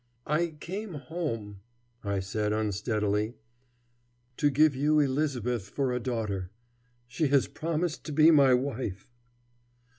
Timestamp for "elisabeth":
4.99-5.69